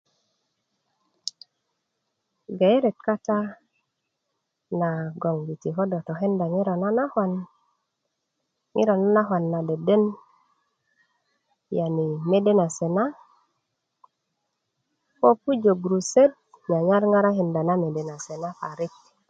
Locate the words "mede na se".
12.29-12.87, 17.81-18.35